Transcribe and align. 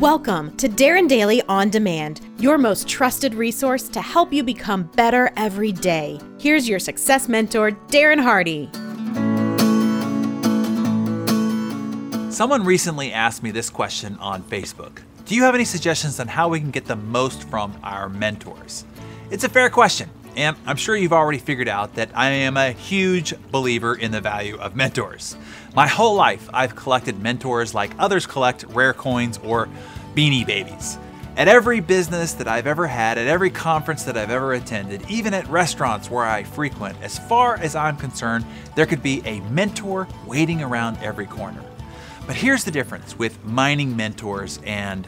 Welcome 0.00 0.56
to 0.56 0.66
Darren 0.66 1.06
Daily 1.06 1.42
On 1.42 1.68
Demand, 1.68 2.22
your 2.38 2.56
most 2.56 2.88
trusted 2.88 3.34
resource 3.34 3.86
to 3.90 4.00
help 4.00 4.32
you 4.32 4.42
become 4.42 4.84
better 4.96 5.30
every 5.36 5.72
day. 5.72 6.18
Here's 6.38 6.66
your 6.66 6.78
success 6.78 7.28
mentor, 7.28 7.72
Darren 7.88 8.18
Hardy. 8.18 8.70
Someone 12.32 12.64
recently 12.64 13.12
asked 13.12 13.42
me 13.42 13.50
this 13.50 13.68
question 13.68 14.16
on 14.20 14.42
Facebook 14.42 15.00
Do 15.26 15.34
you 15.34 15.42
have 15.42 15.54
any 15.54 15.66
suggestions 15.66 16.18
on 16.18 16.28
how 16.28 16.48
we 16.48 16.60
can 16.60 16.70
get 16.70 16.86
the 16.86 16.96
most 16.96 17.42
from 17.50 17.78
our 17.82 18.08
mentors? 18.08 18.86
It's 19.30 19.44
a 19.44 19.50
fair 19.50 19.68
question, 19.68 20.08
and 20.36 20.56
I'm 20.66 20.76
sure 20.76 20.96
you've 20.96 21.12
already 21.12 21.38
figured 21.38 21.68
out 21.68 21.94
that 21.94 22.10
I 22.14 22.30
am 22.30 22.56
a 22.56 22.72
huge 22.72 23.34
believer 23.50 23.94
in 23.94 24.10
the 24.10 24.20
value 24.20 24.56
of 24.56 24.76
mentors. 24.76 25.36
My 25.74 25.86
whole 25.86 26.14
life, 26.14 26.48
I've 26.52 26.76
collected 26.76 27.20
mentors 27.20 27.74
like 27.74 27.92
others 27.98 28.26
collect 28.26 28.64
rare 28.68 28.92
coins 28.92 29.38
or 29.44 29.68
beanie 30.14 30.46
babies. 30.46 30.98
At 31.36 31.48
every 31.48 31.80
business 31.80 32.32
that 32.34 32.48
I've 32.48 32.66
ever 32.66 32.86
had, 32.86 33.16
at 33.16 33.26
every 33.26 33.50
conference 33.50 34.04
that 34.04 34.16
I've 34.16 34.30
ever 34.30 34.52
attended, 34.52 35.08
even 35.08 35.32
at 35.32 35.46
restaurants 35.48 36.10
where 36.10 36.24
I 36.24 36.42
frequent, 36.42 37.00
as 37.02 37.18
far 37.18 37.56
as 37.56 37.76
I'm 37.76 37.96
concerned, 37.96 38.44
there 38.74 38.86
could 38.86 39.02
be 39.02 39.22
a 39.24 39.40
mentor 39.42 40.08
waiting 40.26 40.62
around 40.62 40.98
every 40.98 41.26
corner. 41.26 41.62
But 42.26 42.36
here's 42.36 42.64
the 42.64 42.70
difference 42.70 43.18
with 43.18 43.42
mining 43.44 43.96
mentors 43.96 44.60
and 44.64 45.06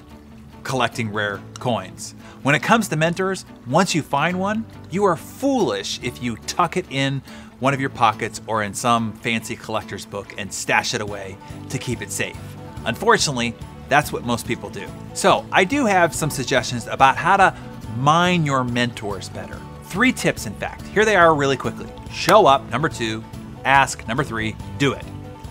collecting 0.64 1.12
rare 1.12 1.40
coins. 1.58 2.14
When 2.42 2.54
it 2.54 2.62
comes 2.62 2.88
to 2.88 2.96
mentors, 2.96 3.44
once 3.66 3.94
you 3.94 4.02
find 4.02 4.38
one, 4.38 4.64
you 4.90 5.04
are 5.04 5.16
foolish 5.16 6.00
if 6.02 6.22
you 6.22 6.36
tuck 6.46 6.76
it 6.76 6.86
in 6.90 7.22
one 7.60 7.74
of 7.74 7.80
your 7.80 7.90
pockets 7.90 8.40
or 8.46 8.62
in 8.62 8.74
some 8.74 9.12
fancy 9.14 9.54
collector's 9.56 10.04
book 10.04 10.34
and 10.38 10.52
stash 10.52 10.94
it 10.94 11.00
away 11.00 11.36
to 11.68 11.78
keep 11.78 12.02
it 12.02 12.10
safe. 12.10 12.36
Unfortunately, 12.84 13.54
that's 13.88 14.12
what 14.12 14.24
most 14.24 14.46
people 14.46 14.70
do. 14.70 14.86
So, 15.14 15.46
I 15.52 15.64
do 15.64 15.86
have 15.86 16.14
some 16.14 16.30
suggestions 16.30 16.86
about 16.86 17.16
how 17.16 17.36
to 17.36 17.56
mine 17.96 18.44
your 18.44 18.64
mentors 18.64 19.28
better. 19.28 19.60
Three 19.84 20.12
tips, 20.12 20.46
in 20.46 20.54
fact. 20.54 20.86
Here 20.88 21.04
they 21.04 21.16
are 21.16 21.34
really 21.34 21.56
quickly 21.56 21.86
show 22.12 22.46
up, 22.46 22.68
number 22.70 22.88
two, 22.88 23.24
ask, 23.64 24.06
number 24.06 24.24
three, 24.24 24.56
do 24.78 24.92
it. 24.92 25.04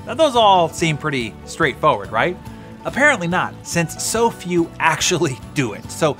Now, 0.06 0.14
those 0.14 0.36
all 0.36 0.70
seem 0.70 0.98
pretty 0.98 1.34
straightforward, 1.46 2.12
right? 2.12 2.38
Apparently 2.86 3.28
not, 3.28 3.54
since 3.66 4.04
so 4.04 4.30
few 4.30 4.70
actually 4.80 5.40
do 5.54 5.74
it. 5.74 5.90
So 5.92 6.18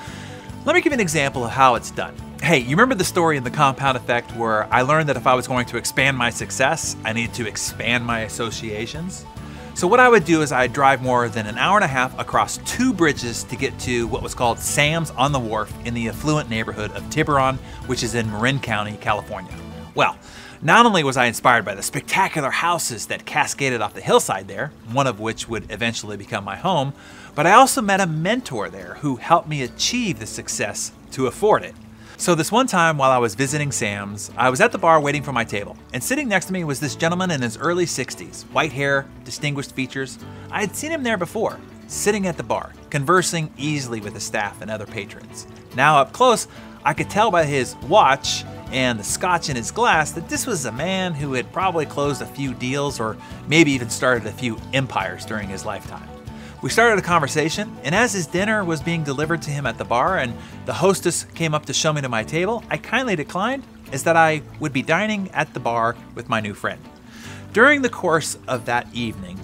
let 0.66 0.76
me 0.76 0.82
give 0.82 0.92
you 0.92 0.96
an 0.96 1.00
example 1.00 1.44
of 1.44 1.52
how 1.52 1.76
it's 1.76 1.92
done. 1.92 2.16
Hey, 2.42 2.60
you 2.60 2.72
remember 2.72 2.96
the 2.96 3.04
story 3.04 3.38
in 3.38 3.44
the 3.44 3.52
compound 3.52 3.98
effect 3.98 4.36
where 4.36 4.66
I 4.74 4.82
learned 4.82 5.10
that 5.10 5.18
if 5.18 5.28
I 5.28 5.36
was 5.36 5.48
going 5.48 5.66
to 5.68 5.78
expand 5.78 6.18
my 6.18 6.30
success, 6.30 6.96
I 7.06 7.14
needed 7.14 7.36
to 7.36 7.48
expand 7.48 8.06
my 8.06 8.22
associations? 8.22 9.26
So, 9.74 9.88
what 9.88 10.00
I 10.00 10.10
would 10.10 10.26
do 10.26 10.42
is 10.42 10.52
I'd 10.52 10.74
drive 10.74 11.02
more 11.02 11.30
than 11.30 11.48
an 11.48 11.58
hour 11.58 11.78
and 11.78 11.84
a 11.84 11.88
half 11.88 12.18
across 12.20 12.58
two 12.58 12.94
bridges 12.94 13.44
to 13.46 13.56
get 13.56 13.78
to 13.80 14.06
what 14.08 14.22
was 14.22 14.36
called 14.36 14.60
Sam's 14.60 15.12
on 15.12 15.32
the 15.32 15.40
Wharf 15.40 15.74
in 15.86 15.94
the 15.94 16.10
affluent 16.10 16.50
neighborhood 16.50 16.92
of 16.92 17.10
Tiburon, 17.10 17.58
which 17.88 18.04
is 18.04 18.14
in 18.14 18.30
Marin 18.30 18.60
County, 18.60 18.98
California. 18.98 19.54
Well, 19.96 20.18
not 20.64 20.86
only 20.86 21.04
was 21.04 21.18
I 21.18 21.26
inspired 21.26 21.66
by 21.66 21.74
the 21.74 21.82
spectacular 21.82 22.52
houses 22.52 23.08
that 23.08 23.26
cascaded 23.26 23.82
off 23.82 23.96
the 23.96 24.02
hillside 24.02 24.48
there, 24.48 24.72
one 24.92 25.08
of 25.08 25.20
which 25.20 25.50
would 25.50 25.72
eventually 25.72 26.18
become 26.18 26.44
my 26.44 26.56
home, 26.56 26.94
but 27.34 27.48
I 27.48 27.54
also 27.54 27.82
met 27.82 28.00
a 28.00 28.06
mentor 28.06 28.70
there 28.70 28.96
who 29.02 29.16
helped 29.16 29.48
me 29.48 29.64
achieve 29.64 30.20
the 30.20 30.28
success 30.28 30.92
to 31.12 31.26
afford 31.26 31.64
it. 31.64 31.74
So, 32.18 32.36
this 32.36 32.52
one 32.52 32.68
time 32.68 33.00
while 33.00 33.10
I 33.10 33.18
was 33.18 33.34
visiting 33.34 33.72
Sam's, 33.72 34.30
I 34.38 34.52
was 34.52 34.62
at 34.62 34.72
the 34.72 34.78
bar 34.78 35.02
waiting 35.02 35.24
for 35.24 35.32
my 35.32 35.44
table, 35.44 35.76
and 35.92 36.04
sitting 36.04 36.28
next 36.28 36.46
to 36.46 36.54
me 36.54 36.64
was 36.64 36.80
this 36.80 36.96
gentleman 36.96 37.32
in 37.32 37.42
his 37.42 37.58
early 37.58 37.88
60s, 37.88 38.44
white 38.52 38.72
hair, 38.72 39.08
distinguished 39.26 39.72
features. 39.72 40.20
I 40.52 40.62
had 40.62 40.76
seen 40.76 40.92
him 40.92 41.02
there 41.02 41.18
before, 41.18 41.60
sitting 41.88 42.28
at 42.28 42.38
the 42.38 42.44
bar, 42.44 42.74
conversing 42.92 43.52
easily 43.58 44.02
with 44.02 44.14
the 44.14 44.20
staff 44.20 44.62
and 44.62 44.70
other 44.70 44.86
patrons. 44.86 45.48
Now, 45.76 45.98
up 45.98 46.14
close, 46.14 46.48
I 46.86 46.94
could 46.94 47.10
tell 47.10 47.32
by 47.32 47.46
his 47.46 47.76
watch 47.88 48.44
and 48.72 49.00
the 49.00 49.04
scotch 49.04 49.50
in 49.50 49.56
his 49.56 49.72
glass 49.72 50.12
that 50.12 50.30
this 50.30 50.48
was 50.48 50.66
a 50.66 50.72
man 50.72 51.14
who 51.14 51.34
had 51.34 51.52
probably 51.52 51.86
closed 51.86 52.22
a 52.22 52.26
few 52.26 52.54
deals 52.54 53.00
or 53.00 53.18
maybe 53.48 53.72
even 53.72 53.90
started 53.90 54.26
a 54.28 54.32
few 54.32 54.58
empires 54.74 55.26
during 55.26 55.50
his 55.50 55.66
lifetime. 55.66 56.08
We 56.62 56.70
started 56.70 57.00
a 57.00 57.02
conversation, 57.02 57.76
and 57.84 57.96
as 57.96 58.14
his 58.14 58.28
dinner 58.28 58.64
was 58.64 58.82
being 58.82 59.04
delivered 59.04 59.42
to 59.44 59.50
him 59.50 59.66
at 59.66 59.80
the 59.80 59.84
bar 59.84 60.20
and 60.20 60.34
the 60.66 60.74
hostess 60.74 61.24
came 61.34 61.56
up 61.56 61.66
to 61.66 61.74
show 61.74 61.92
me 61.92 62.02
to 62.02 62.10
my 62.10 62.24
table, 62.24 62.64
I 62.70 62.78
kindly 62.78 63.16
declined 63.16 63.64
as 63.92 64.04
that 64.04 64.16
I 64.16 64.44
would 64.60 64.72
be 64.72 64.84
dining 64.84 65.30
at 65.32 65.54
the 65.54 65.60
bar 65.60 65.96
with 66.14 66.30
my 66.30 66.40
new 66.40 66.54
friend. 66.54 66.80
During 67.52 67.82
the 67.82 67.90
course 67.90 68.38
of 68.48 68.66
that 68.66 68.88
evening, 68.94 69.40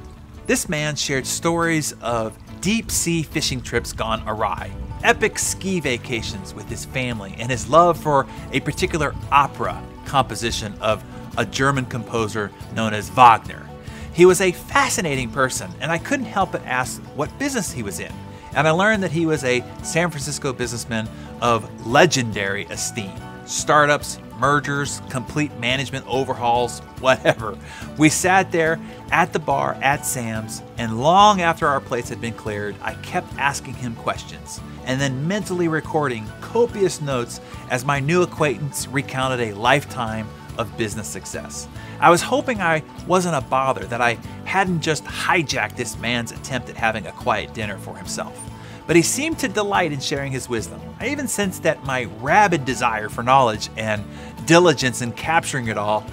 this 0.45 0.69
man 0.69 0.95
shared 0.95 1.25
stories 1.25 1.93
of 2.01 2.37
deep 2.61 2.89
sea 2.91 3.23
fishing 3.23 3.61
trips 3.61 3.93
gone 3.93 4.23
awry 4.27 4.71
epic 5.03 5.39
ski 5.39 5.79
vacations 5.79 6.53
with 6.53 6.69
his 6.69 6.85
family 6.85 7.35
and 7.39 7.49
his 7.49 7.69
love 7.69 7.97
for 7.97 8.27
a 8.51 8.59
particular 8.59 9.13
opera 9.31 9.81
composition 10.05 10.73
of 10.81 11.03
a 11.37 11.45
German 11.45 11.85
composer 11.85 12.51
known 12.73 12.93
as 12.93 13.09
Wagner. 13.09 13.67
He 14.13 14.25
was 14.25 14.41
a 14.41 14.51
fascinating 14.51 15.29
person, 15.29 15.69
and 15.79 15.91
I 15.91 15.99
couldn't 15.99 16.25
help 16.25 16.53
but 16.53 16.65
ask 16.65 17.01
what 17.15 17.37
business 17.37 17.71
he 17.71 17.83
was 17.83 17.99
in. 17.99 18.11
And 18.55 18.67
I 18.67 18.71
learned 18.71 19.03
that 19.03 19.11
he 19.11 19.27
was 19.27 19.43
a 19.43 19.63
San 19.83 20.09
Francisco 20.09 20.51
businessman 20.51 21.07
of 21.41 21.85
legendary 21.85 22.65
esteem. 22.65 23.11
Startups, 23.45 24.19
mergers, 24.39 25.01
complete 25.09 25.55
management 25.59 26.05
overhauls, 26.07 26.79
whatever. 26.99 27.55
We 27.97 28.09
sat 28.09 28.51
there 28.51 28.79
at 29.11 29.33
the 29.33 29.39
bar 29.39 29.77
at 29.81 30.05
Sam's, 30.05 30.63
and 30.79 30.99
long 30.99 31.41
after 31.41 31.67
our 31.67 31.79
plates 31.79 32.09
had 32.09 32.19
been 32.19 32.33
cleared, 32.33 32.75
I 32.81 32.95
kept 32.95 33.31
asking 33.37 33.75
him 33.75 33.95
questions 33.97 34.59
and 34.87 34.99
then 34.99 35.27
mentally 35.27 35.67
recording 35.67 36.25
copious 36.41 37.01
notes 37.01 37.39
as 37.69 37.85
my 37.85 37.99
new 37.99 38.23
acquaintance 38.23 38.87
recounted 38.87 39.39
a 39.41 39.53
lifetime 39.53 40.27
of 40.57 40.75
business 40.77 41.07
success. 41.07 41.67
I 41.99 42.09
was 42.09 42.21
hoping 42.21 42.61
I 42.61 42.81
wasn't 43.05 43.35
a 43.35 43.41
bother, 43.41 43.85
that 43.85 44.01
I 44.01 44.13
hadn't 44.45 44.81
just 44.81 45.03
hijacked 45.03 45.75
this 45.75 45.97
man's 45.99 46.31
attempt 46.31 46.69
at 46.69 46.75
having 46.75 47.05
a 47.05 47.11
quiet 47.11 47.53
dinner 47.53 47.77
for 47.77 47.95
himself. 47.95 48.41
But 48.87 48.95
he 48.95 49.01
seemed 49.01 49.37
to 49.39 49.49
delight 49.49 49.91
in 49.91 49.99
sharing 49.99 50.31
his 50.31 50.47
wisdom. 50.47 50.79
I 50.99 51.09
even 51.09 51.27
sensed 51.27 51.63
that 51.63 51.83
my 51.83 52.05
rabid 52.21 52.63
desire 52.63 53.09
for 53.09 53.21
knowledge 53.21 53.69
and 53.75 54.03
diligence 54.45 55.01
in 55.01 55.11
capturing 55.11 55.67
it 55.67 55.77
all 55.77 56.05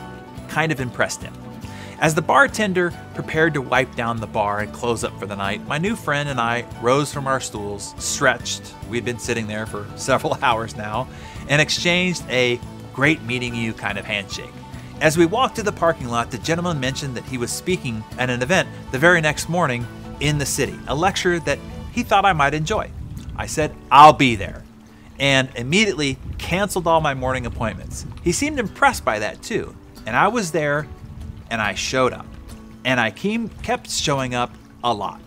kind 0.48 0.72
of 0.72 0.80
impressed 0.80 1.22
him. 1.22 1.32
As 2.00 2.14
the 2.14 2.22
bartender 2.22 2.92
prepared 3.14 3.54
to 3.54 3.62
wipe 3.62 3.94
down 3.94 4.20
the 4.20 4.26
bar 4.26 4.60
and 4.60 4.72
close 4.72 5.04
up 5.04 5.18
for 5.18 5.26
the 5.26 5.36
night, 5.36 5.66
my 5.66 5.78
new 5.78 5.94
friend 5.94 6.28
and 6.28 6.40
I 6.40 6.66
rose 6.82 7.12
from 7.12 7.26
our 7.26 7.40
stools, 7.40 7.94
stretched, 7.98 8.74
we'd 8.90 9.04
been 9.04 9.18
sitting 9.18 9.46
there 9.46 9.64
for 9.64 9.86
several 9.96 10.36
hours 10.42 10.76
now, 10.76 11.08
and 11.48 11.62
exchanged 11.62 12.24
a 12.28 12.60
great 12.92 13.22
meeting 13.22 13.54
you 13.54 13.72
kind 13.72 13.98
of 13.98 14.04
handshake. 14.04 14.52
As 15.00 15.16
we 15.16 15.26
walked 15.26 15.56
to 15.56 15.62
the 15.62 15.72
parking 15.72 16.08
lot, 16.08 16.30
the 16.30 16.38
gentleman 16.38 16.80
mentioned 16.80 17.16
that 17.16 17.24
he 17.24 17.38
was 17.38 17.50
speaking 17.50 18.02
at 18.18 18.30
an 18.30 18.42
event 18.42 18.68
the 18.90 18.98
very 18.98 19.20
next 19.20 19.48
morning 19.48 19.86
in 20.20 20.38
the 20.38 20.46
city, 20.46 20.78
a 20.88 20.94
lecture 20.94 21.38
that 21.40 21.58
he 21.92 22.02
thought 22.02 22.24
I 22.24 22.32
might 22.32 22.54
enjoy. 22.54 22.90
I 23.36 23.46
said, 23.46 23.74
I'll 23.90 24.12
be 24.12 24.36
there, 24.36 24.62
and 25.18 25.48
immediately 25.54 26.18
canceled 26.38 26.86
all 26.86 27.00
my 27.00 27.14
morning 27.14 27.46
appointments. 27.46 28.04
He 28.22 28.32
seemed 28.32 28.58
impressed 28.58 29.04
by 29.04 29.20
that 29.20 29.42
too, 29.42 29.74
and 30.06 30.16
I 30.16 30.28
was 30.28 30.52
there 30.52 30.86
and 31.50 31.60
I 31.60 31.74
showed 31.74 32.12
up. 32.12 32.26
And 32.84 33.00
I 33.00 33.10
kept 33.10 33.90
showing 33.90 34.34
up 34.34 34.52
a 34.82 34.92
lot. 34.92 35.20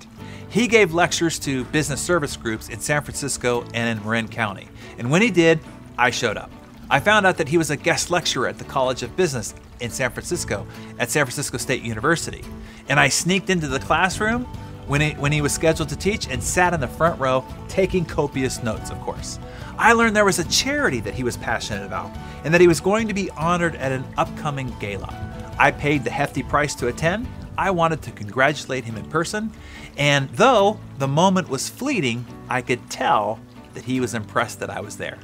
He 0.49 0.67
gave 0.67 0.93
lectures 0.93 1.39
to 1.39 1.65
business 1.65 2.01
service 2.01 2.37
groups 2.37 2.69
in 2.69 2.79
San 2.79 3.01
Francisco 3.03 3.65
and 3.73 3.97
in 3.97 4.03
Marin 4.05 4.27
County. 4.27 4.67
And 4.97 5.11
when 5.11 5.21
he 5.21 5.31
did, 5.31 5.59
I 5.97 6.11
showed 6.11 6.37
up. 6.37 6.51
I 6.89 6.99
found 6.99 7.25
out 7.25 7.37
that 7.37 7.49
he 7.49 7.57
was 7.57 7.69
a 7.69 7.75
guest 7.75 8.09
lecturer 8.09 8.47
at 8.47 8.57
the 8.57 8.63
College 8.63 9.03
of 9.03 9.15
Business 9.17 9.53
in 9.81 9.91
San 9.91 10.11
Francisco 10.11 10.65
at 10.99 11.09
San 11.09 11.25
Francisco 11.25 11.57
State 11.57 11.81
University. 11.81 12.43
And 12.87 12.99
I 12.99 13.09
sneaked 13.09 13.49
into 13.49 13.67
the 13.67 13.79
classroom 13.79 14.45
when 14.87 15.01
he, 15.01 15.11
when 15.11 15.33
he 15.33 15.41
was 15.41 15.51
scheduled 15.51 15.89
to 15.89 15.97
teach 15.97 16.27
and 16.29 16.41
sat 16.41 16.73
in 16.73 16.79
the 16.79 16.87
front 16.87 17.19
row 17.19 17.43
taking 17.67 18.05
copious 18.05 18.63
notes, 18.63 18.89
of 18.89 18.99
course. 19.01 19.37
I 19.77 19.93
learned 19.93 20.15
there 20.15 20.25
was 20.25 20.39
a 20.39 20.47
charity 20.47 21.01
that 21.01 21.13
he 21.13 21.23
was 21.23 21.35
passionate 21.37 21.85
about 21.85 22.09
and 22.45 22.53
that 22.53 22.61
he 22.61 22.67
was 22.67 22.79
going 22.79 23.07
to 23.09 23.13
be 23.13 23.29
honored 23.31 23.75
at 23.75 23.91
an 23.91 24.05
upcoming 24.17 24.73
gala. 24.79 25.26
I 25.59 25.71
paid 25.71 26.03
the 26.03 26.11
hefty 26.11 26.43
price 26.43 26.75
to 26.75 26.87
attend. 26.87 27.27
I 27.57 27.71
wanted 27.71 28.01
to 28.03 28.11
congratulate 28.11 28.83
him 28.83 28.97
in 28.97 29.05
person, 29.05 29.51
and 29.97 30.29
though 30.29 30.79
the 30.99 31.07
moment 31.07 31.49
was 31.49 31.69
fleeting, 31.69 32.25
I 32.49 32.61
could 32.61 32.89
tell 32.89 33.39
that 33.73 33.85
he 33.85 33.99
was 33.99 34.13
impressed 34.13 34.59
that 34.59 34.69
I 34.69 34.79
was 34.79 34.97
there. 34.97 35.17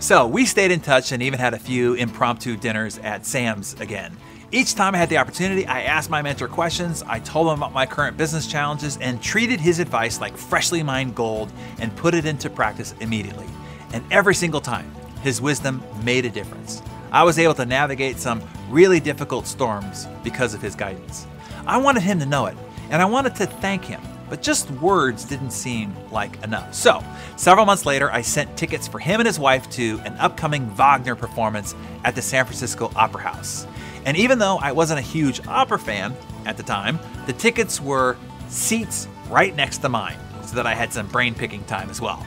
So 0.00 0.26
we 0.26 0.44
stayed 0.44 0.72
in 0.72 0.80
touch 0.80 1.12
and 1.12 1.22
even 1.22 1.38
had 1.38 1.54
a 1.54 1.58
few 1.58 1.94
impromptu 1.94 2.56
dinners 2.56 2.98
at 2.98 3.24
Sam's 3.24 3.74
again. 3.80 4.16
Each 4.52 4.74
time 4.74 4.94
I 4.94 4.98
had 4.98 5.08
the 5.08 5.18
opportunity, 5.18 5.66
I 5.66 5.82
asked 5.82 6.10
my 6.10 6.22
mentor 6.22 6.48
questions, 6.48 7.02
I 7.06 7.18
told 7.20 7.48
him 7.48 7.58
about 7.58 7.72
my 7.72 7.86
current 7.86 8.16
business 8.16 8.46
challenges, 8.46 8.96
and 8.98 9.22
treated 9.22 9.60
his 9.60 9.78
advice 9.78 10.20
like 10.20 10.36
freshly 10.36 10.82
mined 10.82 11.14
gold 11.14 11.52
and 11.78 11.94
put 11.96 12.14
it 12.14 12.26
into 12.26 12.50
practice 12.50 12.94
immediately. 13.00 13.46
And 13.92 14.04
every 14.12 14.34
single 14.34 14.60
time, 14.60 14.90
his 15.22 15.40
wisdom 15.40 15.82
made 16.04 16.24
a 16.24 16.30
difference. 16.30 16.82
I 17.10 17.22
was 17.22 17.38
able 17.38 17.54
to 17.54 17.64
navigate 17.64 18.18
some 18.18 18.40
really 18.68 19.00
difficult 19.00 19.46
storms 19.46 20.06
because 20.24 20.54
of 20.54 20.62
his 20.62 20.74
guidance. 20.74 21.26
I 21.66 21.78
wanted 21.78 22.02
him 22.02 22.18
to 22.20 22.26
know 22.26 22.46
it, 22.46 22.56
and 22.90 23.02
I 23.02 23.04
wanted 23.04 23.34
to 23.36 23.46
thank 23.46 23.84
him. 23.84 24.00
but 24.28 24.42
just 24.42 24.70
words 24.72 25.24
didn't 25.24 25.52
seem 25.52 25.94
like 26.10 26.42
enough. 26.42 26.74
So, 26.74 27.02
several 27.36 27.64
months 27.64 27.86
later, 27.86 28.10
I 28.10 28.22
sent 28.22 28.56
tickets 28.56 28.88
for 28.88 28.98
him 28.98 29.20
and 29.20 29.26
his 29.26 29.38
wife 29.38 29.70
to 29.70 30.00
an 30.04 30.14
upcoming 30.14 30.68
Wagner 30.70 31.14
performance 31.14 31.74
at 32.04 32.14
the 32.14 32.22
San 32.22 32.44
Francisco 32.44 32.90
Opera 32.96 33.22
House. 33.22 33.66
And 34.04 34.16
even 34.16 34.38
though 34.38 34.58
I 34.58 34.72
wasn't 34.72 34.98
a 34.98 35.02
huge 35.02 35.46
opera 35.46 35.78
fan 35.78 36.14
at 36.44 36.56
the 36.56 36.62
time, 36.62 36.98
the 37.26 37.32
tickets 37.32 37.80
were 37.80 38.16
seats 38.48 39.08
right 39.28 39.54
next 39.54 39.78
to 39.78 39.88
mine, 39.88 40.18
so 40.44 40.56
that 40.56 40.66
I 40.66 40.74
had 40.74 40.92
some 40.92 41.06
brain 41.08 41.34
picking 41.34 41.64
time 41.64 41.90
as 41.90 42.00
well. 42.00 42.24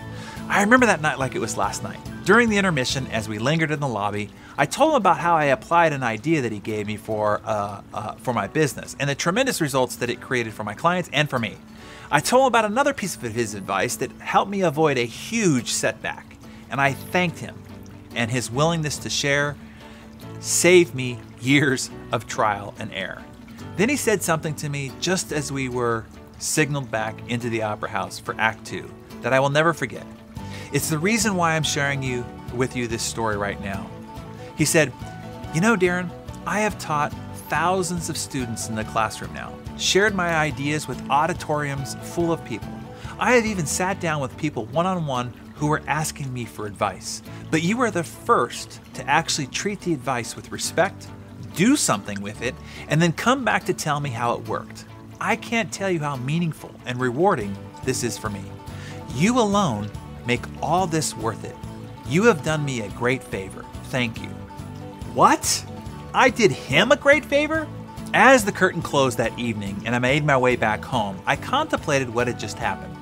I 0.47 0.62
remember 0.62 0.86
that 0.88 1.01
night 1.01 1.19
like 1.19 1.36
it 1.36 1.39
was 1.39 1.57
last 1.57 1.83
night. 1.83 2.00
During 2.25 2.50
the 2.50 2.57
intermission, 2.57 3.07
as 3.07 3.27
we 3.30 3.39
lingered 3.39 3.71
in 3.71 3.80
the 3.80 3.88
lobby, 3.88 4.30
I 4.59 4.65
told 4.65 4.89
him 4.89 4.97
about 4.97 5.19
how 5.19 5.38
I 5.38 5.45
applied 5.45 5.94
an 5.94 6.03
idea 6.03 6.41
that 6.41 6.51
he 6.51 6.59
gave 6.59 6.85
me 6.85 6.97
for 6.97 7.39
uh, 7.45 7.81
uh, 7.94 8.15
for 8.15 8.33
my 8.33 8.47
business 8.47 8.94
and 9.00 9.09
the 9.09 9.15
tremendous 9.15 9.61
results 9.61 9.95
that 9.95 10.09
it 10.09 10.19
created 10.19 10.51
for 10.51 10.65
my 10.65 10.73
clients 10.73 11.09
and 11.13 11.29
for 11.29 11.39
me. 11.39 11.56
I 12.11 12.19
told 12.19 12.41
him 12.41 12.47
about 12.47 12.65
another 12.65 12.94
piece 12.94 13.15
of 13.15 13.21
his 13.21 13.53
advice 13.53 13.95
that 13.95 14.11
helped 14.19 14.51
me 14.51 14.59
avoid 14.59 14.97
a 14.97 15.06
huge 15.06 15.71
setback, 15.71 16.35
and 16.69 16.81
I 16.81 16.91
thanked 16.91 17.39
him. 17.39 17.56
And 18.15 18.29
his 18.29 18.51
willingness 18.51 18.97
to 18.97 19.09
share 19.09 19.56
saved 20.41 20.94
me 20.94 21.19
years 21.39 21.89
of 22.12 22.27
trial 22.27 22.73
and 22.79 22.91
error. 22.94 23.23
Then 23.77 23.88
he 23.88 23.95
said 23.95 24.21
something 24.21 24.55
to 24.55 24.67
me 24.67 24.91
just 25.00 25.31
as 25.31 25.53
we 25.53 25.69
were 25.69 26.05
signaled 26.38 26.91
back 26.91 27.15
into 27.29 27.50
the 27.50 27.62
opera 27.62 27.88
house 27.88 28.19
for 28.19 28.35
Act 28.38 28.65
Two 28.65 28.94
that 29.21 29.31
I 29.31 29.39
will 29.39 29.51
never 29.51 29.73
forget. 29.73 30.05
It's 30.73 30.89
the 30.89 31.00
reason 31.00 31.38
why 31.38 31.55
I'm 31.55 31.63
sharing 31.63 32.03
you 32.03 32.25
with 32.53 32.75
you 32.75 32.88
this 32.88 33.03
story 33.03 33.38
right 33.38 33.62
now. 33.62 33.89
He 34.59 34.65
said, 34.65 34.91
You 35.56 35.61
know, 35.61 35.77
Darren, 35.77 36.11
I 36.45 36.59
have 36.59 36.77
taught 36.77 37.13
thousands 37.47 38.09
of 38.09 38.17
students 38.17 38.67
in 38.67 38.75
the 38.75 38.83
classroom 38.83 39.33
now, 39.33 39.57
shared 39.77 40.13
my 40.13 40.35
ideas 40.35 40.85
with 40.85 41.09
auditoriums 41.09 41.95
full 42.13 42.33
of 42.33 42.44
people. 42.44 42.69
I 43.17 43.31
have 43.31 43.45
even 43.45 43.65
sat 43.65 44.01
down 44.01 44.19
with 44.21 44.38
people 44.38 44.65
one 44.65 44.85
on 44.85 45.07
one 45.07 45.33
who 45.56 45.67
were 45.67 45.81
asking 45.88 46.33
me 46.33 46.44
for 46.44 46.65
advice. 46.65 47.23
But 47.50 47.63
you 47.63 47.77
were 47.77 47.89
the 47.89 48.03
first 48.03 48.81
to 48.95 49.09
actually 49.09 49.47
treat 49.47 49.79
the 49.79 49.94
advice 49.94 50.35
with 50.35 50.51
respect, 50.51 51.07
do 51.55 51.77
something 51.77 52.19
with 52.21 52.41
it, 52.41 52.53
and 52.89 53.01
then 53.01 53.13
come 53.13 53.45
back 53.45 53.63
to 53.65 53.73
tell 53.73 54.01
me 54.01 54.09
how 54.09 54.33
it 54.33 54.47
worked. 54.47 54.83
I 55.21 55.38
can't 55.38 55.71
tell 55.71 55.89
you 55.89 56.01
how 56.01 56.17
meaningful 56.17 56.75
and 56.85 57.00
rewarding 57.00 57.57
this 57.85 58.03
is 58.03 58.17
for 58.17 58.29
me. 58.29 58.44
You 59.15 59.39
alone 59.39 59.89
make 60.27 60.44
all 60.62 60.85
this 60.85 61.15
worth 61.15 61.45
it. 61.45 61.55
You 62.09 62.25
have 62.25 62.44
done 62.44 62.65
me 62.65 62.81
a 62.81 62.89
great 62.89 63.23
favor. 63.23 63.65
Thank 63.85 64.21
you. 64.21 64.29
What? 65.13 65.65
I 66.13 66.29
did 66.29 66.51
him 66.51 66.91
a 66.91 66.95
great 66.95 67.25
favor? 67.25 67.67
As 68.13 68.45
the 68.45 68.51
curtain 68.51 68.81
closed 68.81 69.17
that 69.17 69.38
evening 69.38 69.81
and 69.85 69.95
I 69.95 70.00
made 70.00 70.25
my 70.25 70.38
way 70.38 70.56
back 70.56 70.83
home, 70.83 71.21
I 71.25 71.35
contemplated 71.35 72.13
what 72.13 72.27
had 72.27 72.39
just 72.39 72.57
happened. 72.57 72.95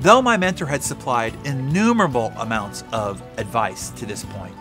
Though 0.00 0.20
my 0.20 0.36
mentor 0.36 0.66
had 0.66 0.82
supplied 0.82 1.34
innumerable 1.44 2.32
amounts 2.36 2.84
of 2.92 3.22
advice 3.38 3.90
to 3.90 4.06
this 4.06 4.24
point, 4.24 4.54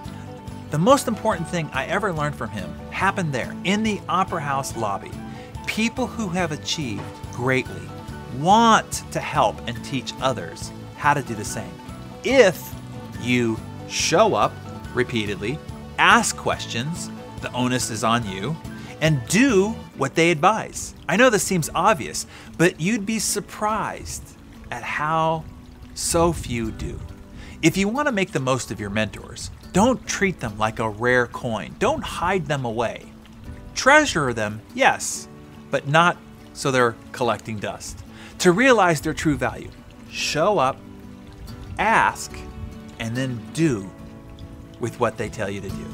the 0.72 0.78
most 0.78 1.08
important 1.08 1.48
thing 1.48 1.70
I 1.74 1.86
ever 1.86 2.14
learned 2.14 2.36
from 2.36 2.50
him 2.50 2.74
happened 2.90 3.34
there 3.34 3.56
in 3.64 3.84
the 3.84 4.02
Opera 4.10 4.42
House 4.42 4.76
lobby. 4.76 5.12
People 5.68 6.08
who 6.08 6.30
have 6.30 6.52
achieved 6.52 7.04
greatly 7.32 7.82
want 8.40 9.04
to 9.12 9.20
help 9.20 9.56
and 9.68 9.84
teach 9.86 10.14
others 10.22 10.72
how 10.96 11.14
to 11.14 11.22
do 11.22 11.36
the 11.36 11.46
same. 11.46 11.72
If 12.24 12.74
you 13.22 13.60
show 13.88 14.36
up 14.36 14.54
repeatedly, 14.94 15.60
ask 16.04 16.36
questions, 16.36 17.10
the 17.40 17.52
onus 17.54 17.90
is 17.90 18.04
on 18.04 18.28
you, 18.28 18.54
and 19.00 19.26
do 19.30 19.70
what 19.96 20.16
they 20.16 20.32
advise. 20.32 20.94
I 21.08 21.16
know 21.16 21.30
this 21.30 21.44
seems 21.44 21.70
obvious, 21.74 22.28
but 22.58 22.82
you'd 22.82 23.06
be 23.06 23.20
surprised 23.20 24.36
at 24.70 24.84
how 24.84 25.46
so 25.94 26.34
few 26.34 26.72
do. 26.72 27.00
If 27.62 27.78
you 27.78 27.88
want 27.88 28.10
to 28.10 28.12
make 28.12 28.34
the 28.34 28.42
most 28.42 28.70
of 28.70 28.82
your 28.82 28.90
mentors, 28.90 29.50
don't 29.72 30.06
treat 30.06 30.42
them 30.42 30.58
like 30.58 30.80
a 30.80 30.90
rare 30.90 31.28
coin. 31.28 31.74
Don't 31.80 32.04
hide 32.04 32.48
them 32.48 32.66
away. 32.66 33.06
Treasure 33.74 34.34
them, 34.34 34.62
yes, 34.76 35.30
but 35.72 35.88
not 35.88 36.18
so 36.52 36.70
they're 36.70 36.98
collecting 37.14 37.60
dust. 37.60 38.04
To 38.40 38.52
realize 38.52 39.00
their 39.00 39.14
true 39.14 39.38
value, 39.38 39.72
show 40.10 40.60
up, 40.60 40.78
ask, 41.80 42.36
and 43.00 43.16
then 43.16 43.42
do 43.54 43.90
with 44.84 45.00
what 45.00 45.16
they 45.16 45.30
tell 45.30 45.50
you 45.50 45.62
to 45.62 45.70
do. 45.70 45.86